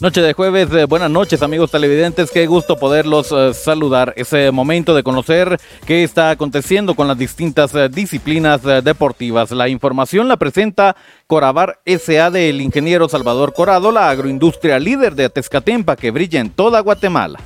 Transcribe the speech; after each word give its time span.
Noche 0.00 0.22
de 0.22 0.32
jueves, 0.32 0.72
eh, 0.72 0.84
buenas 0.84 1.10
noches 1.10 1.42
amigos 1.42 1.72
televidentes, 1.72 2.30
qué 2.30 2.46
gusto 2.46 2.76
poderlos 2.76 3.32
eh, 3.32 3.52
saludar. 3.52 4.14
Es 4.16 4.32
eh, 4.32 4.52
momento 4.52 4.94
de 4.94 5.02
conocer 5.02 5.58
qué 5.86 6.04
está 6.04 6.30
aconteciendo 6.30 6.94
con 6.94 7.08
las 7.08 7.18
distintas 7.18 7.72
disciplinas 7.90 8.62
deportivas. 8.84 9.50
La 9.50 9.68
información 9.68 10.28
la 10.28 10.36
presenta 10.36 10.94
Corabar 11.26 11.80
SA 11.84 12.30
del 12.30 12.60
ingeniero 12.60 13.08
Salvador 13.08 13.52
Corado, 13.52 13.90
la 13.90 14.08
agroindustria 14.08 14.78
líder 14.78 15.16
de 15.16 15.24
Atezcatempa 15.24 15.96
que 15.96 16.12
brilla 16.12 16.38
en 16.38 16.50
toda 16.50 16.78
Guatemala. 16.78 17.40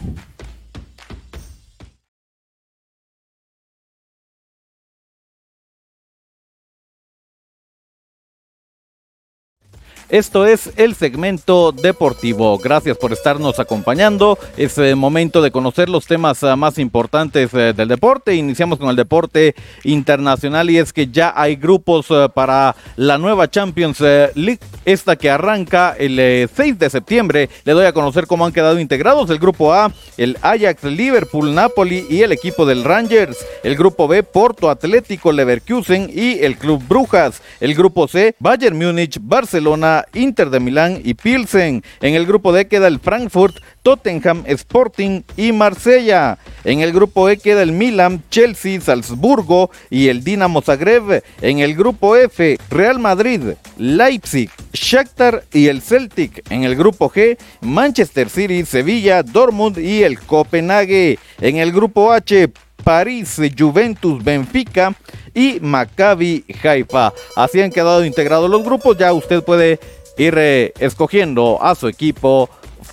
Esto 10.13 10.45
es 10.45 10.71
el 10.77 10.95
segmento 10.95 11.73
deportivo. 11.73 12.59
Gracias 12.59 12.99
por 12.99 13.15
estarnos 13.15 13.59
acompañando. 13.59 14.39
Es 14.59 14.77
eh, 14.77 14.95
momento 14.95 15.41
de 15.41 15.51
conocer 15.51 15.89
los 15.89 16.05
temas 16.05 16.43
eh, 16.43 16.55
más 16.55 16.77
importantes 16.77 17.49
eh, 17.55 17.73
del 17.75 17.89
deporte. 17.89 18.35
Iniciamos 18.35 18.79
con 18.79 18.91
el 18.91 18.97
deporte 18.97 19.55
internacional 19.85 20.69
y 20.69 20.77
es 20.77 20.93
que 20.93 21.07
ya 21.07 21.33
hay 21.35 21.57
grupos 21.57 22.09
para 22.35 22.77
la 22.97 23.17
nueva 23.17 23.51
Champions 23.51 24.01
League, 24.01 24.61
esta 24.85 25.17
que 25.17 25.31
arranca 25.31 25.97
el 25.99 26.47
6 26.55 26.79
de 26.79 26.91
septiembre. 26.91 27.49
Le 27.65 27.73
doy 27.73 27.87
a 27.87 27.95
conocer 27.95 28.27
cómo 28.27 28.45
han 28.45 28.53
quedado 28.53 28.79
integrados 28.79 29.31
el 29.31 29.39
grupo 29.39 29.73
A, 29.73 29.91
el 30.19 30.37
Ajax, 30.43 30.85
Liverpool, 30.85 31.55
Napoli 31.55 32.05
y 32.11 32.21
el 32.21 32.33
equipo 32.33 32.67
del 32.67 32.85
Rangers. 32.85 33.39
El 33.63 33.77
grupo 33.77 34.09
B, 34.09 34.23
Porto, 34.23 34.69
Atlético, 34.69 35.33
Leverkusen 35.33 36.11
y 36.13 36.39
el 36.41 36.59
Club 36.59 36.83
Brujas. 36.87 37.41
El 37.61 37.75
grupo 37.75 38.07
C, 38.09 38.35
Bayern 38.39 38.77
Múnich, 38.77 39.19
Barcelona, 39.19 40.02
Inter 40.15 40.51
de 40.51 40.61
Milán 40.61 41.01
y 41.05 41.15
Pilsen. 41.15 41.83
En 42.01 42.15
el 42.15 42.27
grupo 42.27 42.53
D 42.53 42.67
queda 42.67 42.89
el 42.89 43.01
Frankfurt, 43.01 43.57
Tottenham, 43.83 44.45
Sporting 44.47 45.23
y 45.37 45.53
Marsella. 45.53 46.39
En 46.65 46.81
el 46.81 46.93
grupo 46.93 47.29
E 47.29 47.39
queda 47.39 47.63
el 47.63 47.73
Milan, 47.73 48.23
Chelsea, 48.31 48.81
Salzburgo 48.81 49.71
y 49.91 50.09
el 50.09 50.23
Dinamo 50.23 50.63
Zagreb. 50.63 51.23
En 51.41 51.59
el 51.59 51.75
grupo 51.75 52.17
F, 52.17 52.59
Real 52.71 52.99
Madrid, 52.99 53.41
Leipzig, 53.79 54.51
Shakhtar 54.73 55.45
y 55.53 55.67
el 55.67 55.83
Celtic. 55.83 56.43
En 56.51 56.65
el 56.65 56.77
grupo 56.77 57.11
G, 57.11 57.37
Manchester 57.61 58.31
City, 58.31 58.65
Sevilla, 58.65 59.23
Dortmund 59.23 59.79
y 59.79 60.03
el 60.05 60.21
Copenhague. 60.21 61.19
En 61.41 61.57
el 61.57 61.73
grupo 61.73 62.13
H, 62.13 62.51
París, 62.83 63.41
Juventus, 63.59 64.23
Benfica 64.23 64.95
y 65.35 65.59
Maccabi 65.61 66.45
Haifa. 66.63 67.13
Así 67.37 67.61
han 67.61 67.71
quedado 67.71 68.05
integrados 68.05 68.51
los 68.51 68.63
grupos. 68.63 68.99
Ya 68.99 69.13
usted 69.13 69.43
puede 69.43 69.79
ir 70.19 70.35
eh, 70.37 70.73
escogiendo 70.79 71.59
a 71.63 71.75
su 71.75 71.89
equipo 71.89 72.49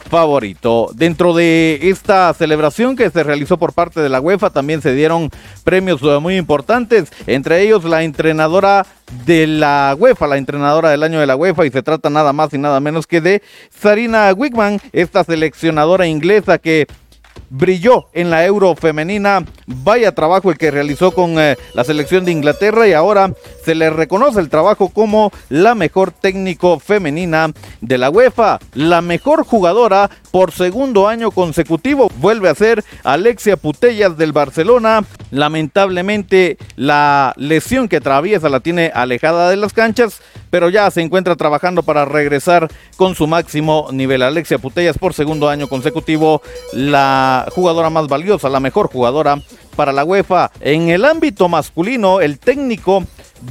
favorito. 0.09 0.89
Dentro 0.93 1.33
de 1.33 1.79
esta 1.83 2.33
celebración 2.33 2.95
que 2.95 3.09
se 3.09 3.23
realizó 3.23 3.57
por 3.57 3.73
parte 3.73 4.01
de 4.01 4.09
la 4.09 4.21
UEFA 4.21 4.49
también 4.49 4.81
se 4.81 4.93
dieron 4.93 5.29
premios 5.63 6.01
eh, 6.03 6.19
muy 6.19 6.37
importantes, 6.37 7.11
entre 7.27 7.61
ellos 7.61 7.83
la 7.83 8.03
entrenadora 8.03 8.85
de 9.25 9.47
la 9.47 9.95
UEFA, 9.97 10.27
la 10.27 10.37
entrenadora 10.37 10.89
del 10.89 11.03
año 11.03 11.19
de 11.19 11.27
la 11.27 11.35
UEFA 11.35 11.65
y 11.65 11.71
se 11.71 11.83
trata 11.83 12.09
nada 12.09 12.33
más 12.33 12.53
y 12.53 12.57
nada 12.57 12.79
menos 12.79 13.07
que 13.07 13.21
de 13.21 13.41
Sarina 13.69 14.31
Wigman, 14.33 14.79
esta 14.91 15.23
seleccionadora 15.23 16.07
inglesa 16.07 16.57
que 16.57 16.87
brilló 17.49 18.07
en 18.13 18.29
la 18.29 18.45
Euro 18.45 18.75
femenina. 18.75 19.45
Vaya 19.65 20.13
trabajo 20.13 20.51
el 20.51 20.57
que 20.57 20.71
realizó 20.71 21.11
con 21.11 21.39
eh, 21.39 21.57
la 21.73 21.83
selección 21.83 22.25
de 22.25 22.31
Inglaterra 22.31 22.87
y 22.87 22.93
ahora 22.93 23.33
se 23.63 23.75
le 23.75 23.89
reconoce 23.89 24.39
el 24.39 24.49
trabajo 24.49 24.89
como 24.89 25.31
la 25.49 25.75
mejor 25.75 26.11
técnico 26.11 26.79
femenina 26.79 27.51
de 27.81 27.97
la 27.97 28.09
UEFA. 28.09 28.59
La 28.73 29.01
mejor 29.01 29.45
jugadora 29.45 30.09
por 30.31 30.51
segundo 30.51 31.07
año 31.07 31.31
consecutivo 31.31 32.09
vuelve 32.17 32.49
a 32.49 32.55
ser 32.55 32.83
Alexia 33.03 33.57
Putellas 33.57 34.17
del 34.17 34.31
Barcelona. 34.31 35.03
Lamentablemente 35.31 36.57
la 36.75 37.33
lesión 37.37 37.87
que 37.87 37.97
atraviesa 37.97 38.49
la 38.49 38.59
tiene 38.59 38.91
alejada 38.93 39.49
de 39.49 39.57
las 39.57 39.73
canchas, 39.73 40.21
pero 40.49 40.69
ya 40.69 40.89
se 40.91 41.01
encuentra 41.01 41.35
trabajando 41.35 41.83
para 41.83 42.05
regresar 42.05 42.69
con 42.95 43.15
su 43.15 43.27
máximo 43.27 43.87
nivel. 43.91 44.21
Alexia 44.21 44.57
Putellas 44.57 44.97
por 44.97 45.13
segundo 45.13 45.49
año 45.49 45.67
consecutivo, 45.67 46.41
la 46.73 47.47
jugadora 47.53 47.89
más 47.89 48.07
valiosa, 48.07 48.49
la 48.49 48.59
mejor 48.59 48.87
jugadora 48.87 49.41
para 49.75 49.91
la 49.91 50.03
UEFA. 50.03 50.51
En 50.59 50.89
el 50.89 51.05
ámbito 51.05 51.47
masculino, 51.47 52.21
el 52.21 52.39
técnico 52.39 53.05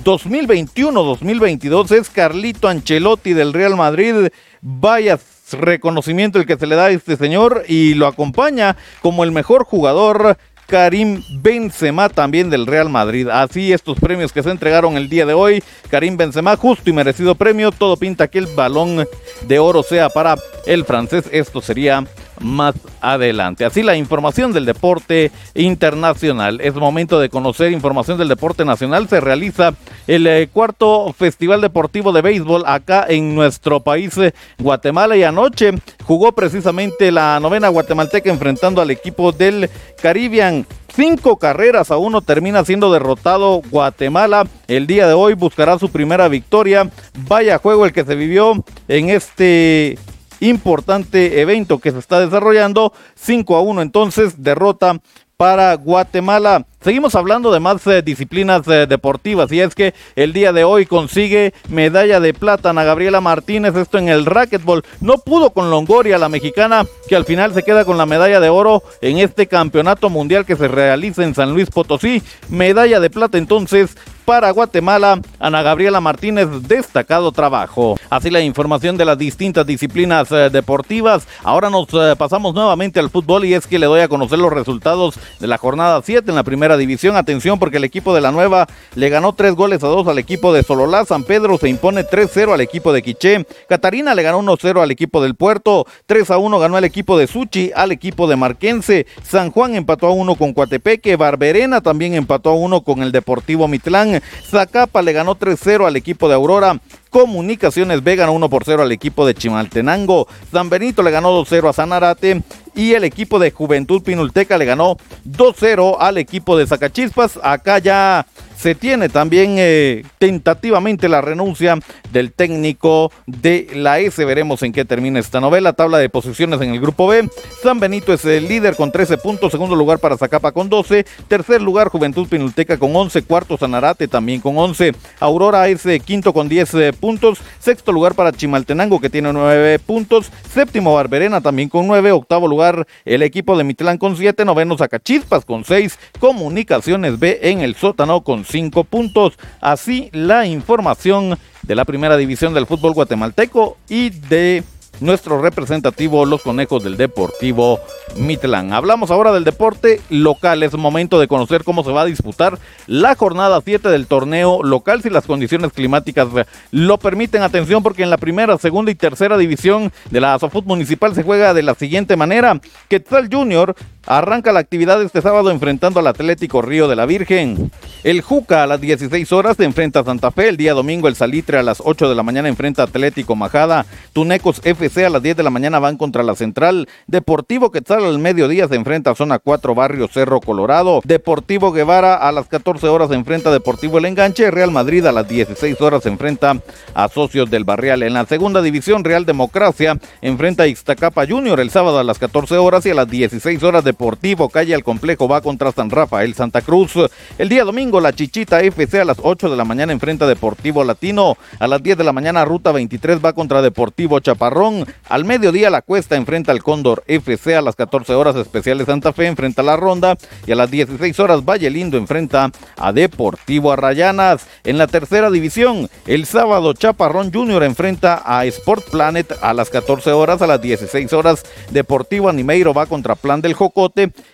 2021-2022 0.04 1.92
es 1.92 2.10
Carlito 2.10 2.68
Ancelotti 2.68 3.32
del 3.32 3.52
Real 3.52 3.76
Madrid. 3.76 4.28
Vaya 4.60 5.18
reconocimiento 5.52 6.38
el 6.38 6.46
que 6.46 6.56
se 6.56 6.66
le 6.66 6.76
da 6.76 6.86
a 6.86 6.90
este 6.90 7.16
señor 7.16 7.64
y 7.68 7.94
lo 7.94 8.06
acompaña 8.06 8.76
como 9.00 9.24
el 9.24 9.32
mejor 9.32 9.64
jugador 9.64 10.36
Karim 10.68 11.22
Benzema 11.30 12.10
también 12.10 12.50
del 12.50 12.66
Real 12.66 12.90
Madrid. 12.90 13.26
Así 13.28 13.72
estos 13.72 13.98
premios 13.98 14.34
que 14.34 14.42
se 14.42 14.50
entregaron 14.50 14.98
el 14.98 15.08
día 15.08 15.24
de 15.24 15.32
hoy. 15.32 15.64
Karim 15.90 16.18
Benzema, 16.18 16.56
justo 16.56 16.90
y 16.90 16.92
merecido 16.92 17.34
premio. 17.34 17.72
Todo 17.72 17.96
pinta 17.96 18.28
que 18.28 18.36
el 18.36 18.46
balón 18.48 19.08
de 19.46 19.58
oro 19.58 19.82
sea 19.82 20.10
para 20.10 20.36
el 20.66 20.84
francés. 20.84 21.24
Esto 21.32 21.62
sería 21.62 22.04
más 22.40 22.74
adelante. 23.00 23.64
Así 23.64 23.82
la 23.82 23.96
información 23.96 24.52
del 24.52 24.64
deporte 24.64 25.30
internacional. 25.54 26.60
Es 26.60 26.74
momento 26.74 27.18
de 27.18 27.28
conocer 27.28 27.72
información 27.72 28.18
del 28.18 28.28
deporte 28.28 28.64
nacional. 28.64 29.08
Se 29.08 29.20
realiza 29.20 29.74
el 30.06 30.26
eh, 30.26 30.48
cuarto 30.52 31.12
Festival 31.12 31.60
Deportivo 31.60 32.12
de 32.12 32.22
Béisbol 32.22 32.64
acá 32.66 33.06
en 33.08 33.34
nuestro 33.34 33.80
país, 33.80 34.16
eh, 34.18 34.34
Guatemala. 34.58 35.16
Y 35.16 35.24
anoche 35.24 35.72
jugó 36.04 36.32
precisamente 36.32 37.10
la 37.12 37.38
novena 37.40 37.68
guatemalteca 37.68 38.30
enfrentando 38.30 38.80
al 38.80 38.90
equipo 38.90 39.32
del 39.32 39.70
Caribbean 40.00 40.66
cinco 40.98 41.36
carreras 41.36 41.92
a 41.92 41.96
uno 41.96 42.22
termina 42.22 42.64
siendo 42.64 42.92
derrotado 42.92 43.62
Guatemala. 43.70 44.48
El 44.66 44.88
día 44.88 45.06
de 45.06 45.12
hoy 45.12 45.34
buscará 45.34 45.78
su 45.78 45.90
primera 45.90 46.26
victoria. 46.26 46.90
Vaya 47.28 47.58
juego 47.58 47.86
el 47.86 47.92
que 47.92 48.04
se 48.04 48.16
vivió 48.16 48.64
en 48.88 49.08
este 49.08 49.96
importante 50.40 51.40
evento 51.40 51.78
que 51.78 51.92
se 51.92 51.98
está 51.98 52.20
desarrollando. 52.20 52.92
5 53.14 53.56
a 53.56 53.62
1 53.62 53.82
entonces, 53.82 54.42
derrota 54.42 55.00
para 55.36 55.74
Guatemala. 55.74 56.66
Seguimos 56.80 57.16
hablando 57.16 57.50
de 57.50 57.58
más 57.58 57.84
eh, 57.88 58.02
disciplinas 58.02 58.62
eh, 58.68 58.86
deportivas 58.86 59.50
y 59.50 59.60
es 59.60 59.74
que 59.74 59.94
el 60.14 60.32
día 60.32 60.52
de 60.52 60.62
hoy 60.62 60.86
consigue 60.86 61.52
medalla 61.68 62.20
de 62.20 62.32
plata 62.32 62.70
a 62.70 62.84
Gabriela 62.84 63.20
Martínez, 63.20 63.74
esto 63.74 63.98
en 63.98 64.08
el 64.08 64.24
racquetball. 64.24 64.84
No 65.00 65.18
pudo 65.18 65.50
con 65.50 65.70
Longoria, 65.70 66.18
la 66.18 66.28
mexicana, 66.28 66.86
que 67.08 67.16
al 67.16 67.24
final 67.24 67.52
se 67.52 67.64
queda 67.64 67.84
con 67.84 67.98
la 67.98 68.06
medalla 68.06 68.38
de 68.38 68.48
oro 68.48 68.84
en 69.00 69.18
este 69.18 69.48
campeonato 69.48 70.08
mundial 70.08 70.46
que 70.46 70.54
se 70.54 70.68
realiza 70.68 71.24
en 71.24 71.34
San 71.34 71.52
Luis 71.52 71.68
Potosí. 71.68 72.22
Medalla 72.48 73.00
de 73.00 73.10
plata 73.10 73.38
entonces 73.38 73.96
para 74.24 74.50
Guatemala, 74.50 75.20
Ana 75.40 75.62
Gabriela 75.62 76.02
Martínez, 76.02 76.48
destacado 76.68 77.32
trabajo. 77.32 77.96
Así 78.10 78.30
la 78.30 78.42
información 78.42 78.98
de 78.98 79.06
las 79.06 79.16
distintas 79.16 79.66
disciplinas 79.66 80.30
eh, 80.30 80.50
deportivas. 80.50 81.26
Ahora 81.42 81.70
nos 81.70 81.88
pasamos 82.18 82.54
nuevamente 82.54 83.00
al 83.00 83.08
fútbol 83.08 83.46
y 83.46 83.54
es 83.54 83.66
que 83.66 83.78
le 83.78 83.86
doy 83.86 84.00
a 84.00 84.08
conocer 84.08 84.38
los 84.38 84.52
resultados 84.52 85.18
de 85.40 85.46
la 85.46 85.56
jornada 85.56 86.02
7 86.04 86.30
en 86.30 86.36
la 86.36 86.42
primera 86.42 86.67
división. 86.76 87.16
Atención 87.16 87.58
porque 87.58 87.78
el 87.78 87.84
equipo 87.84 88.14
de 88.14 88.20
la 88.20 88.32
Nueva 88.32 88.66
le 88.94 89.08
ganó 89.08 89.32
3 89.32 89.54
goles 89.54 89.82
a 89.82 89.88
2 89.88 90.06
al 90.08 90.18
equipo 90.18 90.52
de 90.52 90.62
Sololá. 90.62 91.04
San 91.04 91.24
Pedro 91.24 91.58
se 91.58 91.68
impone 91.68 92.04
3-0 92.04 92.52
al 92.52 92.60
equipo 92.60 92.92
de 92.92 93.02
Quiché. 93.02 93.46
Catarina 93.68 94.14
le 94.14 94.22
ganó 94.22 94.40
1-0 94.40 94.82
al 94.82 94.90
equipo 94.90 95.22
del 95.22 95.34
Puerto. 95.34 95.86
3-1 96.06 96.58
ganó 96.58 96.78
el 96.78 96.84
equipo 96.84 97.18
de 97.18 97.26
Suchi 97.26 97.72
al 97.74 97.92
equipo 97.92 98.28
de 98.28 98.36
Marquense. 98.36 99.06
San 99.22 99.50
Juan 99.50 99.74
empató 99.74 100.08
a 100.08 100.12
1 100.12 100.34
con 100.34 100.52
Coatepeque. 100.52 101.16
Barberena 101.16 101.80
también 101.80 102.14
empató 102.14 102.50
a 102.50 102.54
1 102.54 102.82
con 102.82 103.02
el 103.02 103.12
Deportivo 103.12 103.68
Mitlán. 103.68 104.20
Zacapa 104.50 105.02
le 105.02 105.12
ganó 105.12 105.36
3-0 105.36 105.86
al 105.86 105.96
equipo 105.96 106.28
de 106.28 106.34
Aurora. 106.34 106.80
Comunicaciones 107.10 108.02
B 108.02 108.16
ganó 108.16 108.32
1 108.32 108.50
por 108.50 108.64
0 108.64 108.82
al 108.82 108.92
equipo 108.92 109.26
de 109.26 109.34
Chimaltenango. 109.34 110.28
San 110.52 110.70
Benito 110.70 111.02
le 111.02 111.10
ganó 111.10 111.30
2-0 111.44 111.68
a 111.68 111.72
Sanarate. 111.72 112.42
Y 112.74 112.92
el 112.92 113.04
equipo 113.04 113.38
de 113.38 113.50
Juventud 113.50 114.02
Pinulteca 114.02 114.56
le 114.56 114.64
ganó 114.64 114.96
2-0 115.26 115.96
al 115.98 116.18
equipo 116.18 116.56
de 116.56 116.66
Zacachispas. 116.66 117.38
Acá 117.42 117.78
ya 117.78 118.26
se 118.58 118.74
tiene 118.74 119.08
también 119.08 119.54
eh, 119.56 120.04
tentativamente 120.18 121.08
la 121.08 121.20
renuncia 121.20 121.78
del 122.12 122.32
técnico 122.32 123.12
de 123.26 123.68
la 123.74 124.00
S. 124.00 124.24
Veremos 124.24 124.64
en 124.64 124.72
qué 124.72 124.84
termina 124.84 125.20
esta 125.20 125.40
novela. 125.40 125.74
Tabla 125.74 125.98
de 125.98 126.08
posiciones 126.08 126.60
en 126.60 126.70
el 126.70 126.80
grupo 126.80 127.06
B. 127.06 127.28
San 127.62 127.78
Benito 127.78 128.12
es 128.12 128.24
el 128.24 128.48
líder 128.48 128.74
con 128.74 128.90
13 128.90 129.18
puntos. 129.18 129.52
Segundo 129.52 129.76
lugar 129.76 130.00
para 130.00 130.16
Zacapa 130.16 130.50
con 130.50 130.68
12. 130.68 131.06
Tercer 131.28 131.62
lugar 131.62 131.88
Juventud 131.88 132.26
Pinulteca 132.26 132.78
con 132.78 132.94
11. 132.96 133.22
Cuarto 133.22 133.56
Sanarate 133.56 134.08
también 134.08 134.40
con 134.40 134.58
11. 134.58 134.92
Aurora 135.20 135.68
es 135.68 135.86
eh, 135.86 136.00
quinto 136.00 136.32
con 136.32 136.48
10 136.48 136.74
eh, 136.74 136.92
puntos. 136.92 137.38
Sexto 137.60 137.92
lugar 137.92 138.14
para 138.16 138.32
Chimaltenango 138.32 139.00
que 139.00 139.08
tiene 139.08 139.32
9 139.32 139.78
puntos. 139.78 140.32
Séptimo 140.52 140.94
Barberena 140.94 141.40
también 141.40 141.68
con 141.68 141.86
9. 141.86 142.10
Octavo 142.10 142.48
lugar 142.48 142.88
el 143.04 143.22
equipo 143.22 143.56
de 143.56 143.62
Mitlán 143.62 143.98
con 143.98 144.16
7. 144.16 144.44
Noveno 144.44 144.76
Zacachispas 144.76 145.44
con 145.44 145.64
6. 145.64 145.96
Comunicaciones 146.18 147.20
B 147.20 147.38
en 147.42 147.60
el 147.60 147.76
sótano 147.76 148.24
con 148.24 148.47
cinco 148.48 148.84
puntos. 148.84 149.38
Así 149.60 150.10
la 150.12 150.46
información 150.46 151.38
de 151.62 151.74
la 151.74 151.84
primera 151.84 152.16
división 152.16 152.54
del 152.54 152.66
fútbol 152.66 152.94
guatemalteco 152.94 153.76
y 153.88 154.10
de 154.10 154.64
nuestro 155.00 155.40
representativo, 155.40 156.26
los 156.26 156.42
conejos 156.42 156.82
del 156.82 156.96
Deportivo 156.96 157.80
Mitlán. 158.16 158.72
Hablamos 158.72 159.10
ahora 159.10 159.32
del 159.32 159.44
deporte 159.44 160.00
local. 160.10 160.62
Es 160.62 160.74
momento 160.74 161.20
de 161.20 161.28
conocer 161.28 161.64
cómo 161.64 161.84
se 161.84 161.92
va 161.92 162.02
a 162.02 162.06
disputar 162.06 162.58
la 162.86 163.14
jornada 163.14 163.60
7 163.64 163.88
del 163.88 164.06
torneo 164.06 164.62
local 164.62 165.02
si 165.02 165.10
las 165.10 165.26
condiciones 165.26 165.72
climáticas 165.72 166.28
lo 166.70 166.98
permiten. 166.98 167.42
Atención 167.42 167.82
porque 167.82 168.02
en 168.02 168.10
la 168.10 168.16
primera, 168.16 168.58
segunda 168.58 168.90
y 168.90 168.94
tercera 168.94 169.36
división 169.36 169.92
de 170.10 170.20
la 170.20 170.34
Azafut 170.34 170.64
Municipal 170.64 171.14
se 171.14 171.22
juega 171.22 171.54
de 171.54 171.62
la 171.62 171.74
siguiente 171.74 172.16
manera. 172.16 172.60
Quetzal 172.88 173.28
Junior 173.32 173.74
arranca 174.08 174.52
la 174.52 174.60
actividad 174.60 175.02
este 175.02 175.20
sábado 175.20 175.50
enfrentando 175.50 176.00
al 176.00 176.06
Atlético 176.06 176.62
Río 176.62 176.88
de 176.88 176.96
la 176.96 177.04
Virgen. 177.04 177.70
El 178.04 178.22
Juca 178.22 178.62
a 178.62 178.66
las 178.66 178.80
16 178.80 179.30
horas 179.32 179.56
se 179.58 179.64
enfrenta 179.64 180.00
a 180.00 180.04
Santa 180.04 180.30
Fe. 180.30 180.48
El 180.48 180.56
día 180.56 180.72
domingo 180.72 181.08
el 181.08 181.14
Salitre 181.14 181.58
a 181.58 181.62
las 181.62 181.82
8 181.84 182.08
de 182.08 182.14
la 182.14 182.22
mañana 182.22 182.48
enfrenta 182.48 182.82
a 182.82 182.86
Atlético 182.86 183.36
Majada. 183.36 183.84
Tunecos 184.14 184.60
FC 184.64 185.04
a 185.04 185.10
las 185.10 185.22
10 185.22 185.36
de 185.36 185.42
la 185.42 185.50
mañana 185.50 185.78
van 185.78 185.98
contra 185.98 186.22
la 186.22 186.34
Central. 186.34 186.88
Deportivo 187.06 187.70
Quetzal 187.70 188.04
al 188.04 188.18
mediodía 188.18 188.66
se 188.66 188.76
enfrenta 188.76 189.10
a 189.10 189.14
Zona 189.14 189.38
4 189.38 189.74
Barrio 189.74 190.08
Cerro 190.08 190.40
Colorado. 190.40 191.02
Deportivo 191.04 191.70
Guevara 191.72 192.14
a 192.14 192.32
las 192.32 192.48
14 192.48 192.88
horas 192.88 193.10
se 193.10 193.14
enfrenta 193.14 193.50
a 193.50 193.52
Deportivo 193.52 193.98
El 193.98 194.06
Enganche. 194.06 194.50
Real 194.50 194.70
Madrid 194.70 195.04
a 195.04 195.12
las 195.12 195.28
16 195.28 195.78
horas 195.82 196.04
se 196.04 196.08
enfrenta 196.08 196.56
a 196.94 197.08
Socios 197.08 197.50
del 197.50 197.64
Barrial. 197.64 198.02
En 198.02 198.14
la 198.14 198.24
segunda 198.24 198.62
división 198.62 199.04
Real 199.04 199.26
Democracia 199.26 199.98
enfrenta 200.22 200.62
a 200.62 200.66
Ixtacapa 200.66 201.26
Junior 201.26 201.60
el 201.60 201.70
sábado 201.70 201.98
a 201.98 202.04
las 202.04 202.18
14 202.18 202.56
horas 202.56 202.86
y 202.86 202.90
a 202.90 202.94
las 202.94 203.10
16 203.10 203.62
horas 203.62 203.84
de 203.84 203.97
Deportivo 203.98 204.48
Calle 204.48 204.76
al 204.76 204.84
Complejo 204.84 205.26
va 205.26 205.40
contra 205.40 205.72
San 205.72 205.90
Rafael 205.90 206.32
Santa 206.32 206.60
Cruz. 206.60 206.92
El 207.36 207.48
día 207.48 207.64
domingo 207.64 208.00
la 208.00 208.12
Chichita 208.12 208.60
FC 208.60 209.00
a 209.00 209.04
las 209.04 209.18
8 209.20 209.50
de 209.50 209.56
la 209.56 209.64
mañana 209.64 209.92
enfrenta 209.92 210.24
Deportivo 210.24 210.84
Latino. 210.84 211.36
A 211.58 211.66
las 211.66 211.82
10 211.82 211.98
de 211.98 212.04
la 212.04 212.12
mañana 212.12 212.44
Ruta 212.44 212.70
23 212.70 213.18
va 213.24 213.32
contra 213.32 213.60
Deportivo 213.60 214.20
Chaparrón. 214.20 214.86
Al 215.08 215.24
mediodía 215.24 215.68
la 215.68 215.82
Cuesta 215.82 216.14
enfrenta 216.14 216.52
al 216.52 216.62
Cóndor 216.62 217.02
FC. 217.08 217.56
A 217.56 217.60
las 217.60 217.74
14 217.74 218.14
horas 218.14 218.36
Especiales 218.36 218.86
Santa 218.86 219.12
Fe 219.12 219.26
enfrenta 219.26 219.62
a 219.62 219.64
la 219.64 219.76
Ronda. 219.76 220.16
Y 220.46 220.52
a 220.52 220.54
las 220.54 220.70
16 220.70 221.18
horas 221.18 221.44
Valle 221.44 221.68
Lindo 221.68 221.98
enfrenta 221.98 222.52
a 222.76 222.92
Deportivo 222.92 223.72
Arrayanas. 223.72 224.46
En 224.62 224.78
la 224.78 224.86
tercera 224.86 225.28
división, 225.28 225.90
el 226.06 226.24
sábado 226.24 226.72
Chaparrón 226.72 227.32
Junior 227.32 227.64
enfrenta 227.64 228.22
a 228.24 228.44
Sport 228.44 228.90
Planet 228.92 229.32
a 229.42 229.52
las 229.54 229.70
14 229.70 230.12
horas. 230.12 230.40
A 230.40 230.46
las 230.46 230.62
16 230.62 231.12
horas 231.14 231.42
Deportivo 231.72 232.28
Animeiro 232.28 232.72
va 232.72 232.86
contra 232.86 233.16
Plan 233.16 233.40
del 233.40 233.54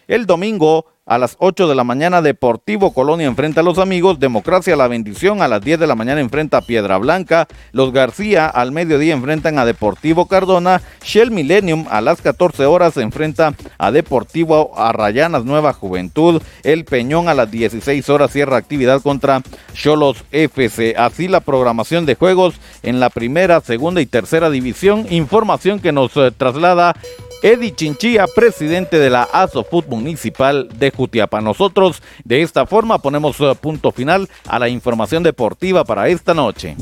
El 0.08 0.26
domingo 0.26 0.86
a 1.06 1.18
las 1.18 1.36
8 1.38 1.68
de 1.68 1.74
la 1.74 1.84
mañana, 1.84 2.22
Deportivo 2.22 2.94
Colonia 2.94 3.26
enfrenta 3.26 3.60
a 3.60 3.64
los 3.64 3.78
amigos. 3.78 4.18
Democracia 4.18 4.74
La 4.74 4.88
Bendición 4.88 5.42
a 5.42 5.48
las 5.48 5.60
10 5.60 5.80
de 5.80 5.86
la 5.86 5.94
mañana 5.94 6.22
enfrenta 6.22 6.58
a 6.58 6.62
Piedra 6.62 6.96
Blanca. 6.96 7.46
Los 7.72 7.92
García 7.92 8.46
al 8.46 8.72
mediodía 8.72 9.12
enfrentan 9.12 9.58
a 9.58 9.66
Deportivo 9.66 10.28
Cardona. 10.28 10.80
Shell 11.04 11.30
Millennium 11.30 11.84
a 11.90 12.00
las 12.00 12.22
14 12.22 12.64
horas 12.64 12.96
enfrenta 12.96 13.52
a 13.76 13.90
Deportivo 13.90 14.72
Arrayanas 14.78 15.44
Nueva 15.44 15.74
Juventud. 15.74 16.40
El 16.62 16.86
Peñón 16.86 17.28
a 17.28 17.34
las 17.34 17.50
16 17.50 18.08
horas 18.08 18.32
cierra 18.32 18.56
actividad 18.56 19.02
contra 19.02 19.42
Cholos 19.74 20.24
FC. 20.32 20.94
Así 20.96 21.28
la 21.28 21.40
programación 21.40 22.06
de 22.06 22.14
juegos 22.14 22.54
en 22.82 22.98
la 22.98 23.10
primera, 23.10 23.60
segunda 23.60 24.00
y 24.00 24.06
tercera 24.06 24.48
división. 24.48 25.06
Información 25.10 25.80
que 25.80 25.92
nos 25.92 26.16
eh, 26.16 26.30
traslada 26.30 26.96
Eddie 27.42 27.74
Chinchilla, 27.74 28.26
presidente 28.26 28.98
de 28.98 29.10
la 29.10 29.24
ASOFUT 29.24 29.86
Municipal 29.86 30.68
de 30.74 30.90
Jutiapa. 30.90 31.40
Nosotros 31.40 32.02
de 32.24 32.42
esta 32.42 32.66
forma 32.66 32.98
ponemos 32.98 33.38
eh, 33.40 33.54
punto 33.60 33.92
final 33.92 34.28
a 34.46 34.58
la 34.58 34.68
información 34.68 35.22
deportiva 35.22 35.84
para 35.84 36.08
esta 36.08 36.34
noche. 36.34 36.76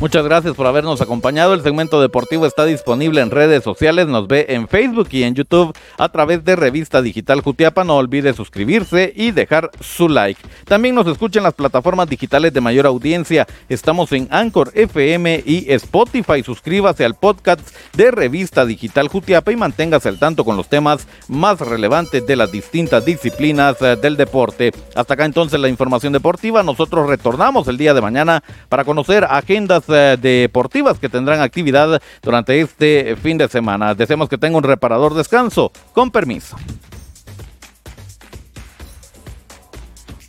Muchas 0.00 0.24
gracias 0.24 0.54
por 0.54 0.66
habernos 0.66 1.02
acompañado. 1.02 1.52
El 1.52 1.62
segmento 1.62 2.00
deportivo 2.00 2.46
está 2.46 2.64
disponible 2.64 3.20
en 3.20 3.30
redes 3.30 3.62
sociales. 3.62 4.06
Nos 4.06 4.28
ve 4.28 4.46
en 4.48 4.66
Facebook 4.66 5.08
y 5.10 5.24
en 5.24 5.34
YouTube 5.34 5.76
a 5.98 6.08
través 6.08 6.42
de 6.42 6.56
Revista 6.56 7.02
Digital 7.02 7.42
Jutiapa. 7.42 7.84
No 7.84 7.98
olvide 7.98 8.32
suscribirse 8.32 9.12
y 9.14 9.32
dejar 9.32 9.70
su 9.78 10.08
like. 10.08 10.40
También 10.64 10.94
nos 10.94 11.06
escucha 11.06 11.40
en 11.40 11.44
las 11.44 11.52
plataformas 11.52 12.08
digitales 12.08 12.54
de 12.54 12.62
mayor 12.62 12.86
audiencia. 12.86 13.46
Estamos 13.68 14.10
en 14.12 14.26
Anchor 14.30 14.72
FM 14.74 15.42
y 15.44 15.70
Spotify. 15.70 16.42
Suscríbase 16.42 17.04
al 17.04 17.16
podcast 17.16 17.60
de 17.92 18.10
Revista 18.10 18.64
Digital 18.64 19.08
Jutiapa 19.08 19.52
y 19.52 19.56
manténgase 19.56 20.08
al 20.08 20.18
tanto 20.18 20.46
con 20.46 20.56
los 20.56 20.70
temas 20.70 21.06
más 21.28 21.60
relevantes 21.60 22.26
de 22.26 22.36
las 22.36 22.50
distintas 22.50 23.04
disciplinas 23.04 23.76
eh, 23.82 23.96
del 23.96 24.16
deporte. 24.16 24.72
Hasta 24.94 25.12
acá 25.12 25.26
entonces 25.26 25.60
la 25.60 25.68
información 25.68 26.14
deportiva. 26.14 26.62
Nosotros 26.62 27.06
retornamos 27.06 27.68
el 27.68 27.76
día 27.76 27.92
de 27.92 28.00
mañana 28.00 28.42
para 28.70 28.86
conocer 28.86 29.26
agendas 29.28 29.89
eh, 29.92 30.16
deportivas 30.20 30.98
que 30.98 31.08
tendrán 31.08 31.40
actividad 31.40 32.00
durante 32.22 32.60
este 32.60 33.16
fin 33.16 33.38
de 33.38 33.48
semana. 33.48 33.94
Deseamos 33.94 34.28
que 34.28 34.38
tenga 34.38 34.56
un 34.56 34.64
reparador 34.64 35.14
descanso. 35.14 35.72
Con 35.92 36.10
permiso. 36.10 36.56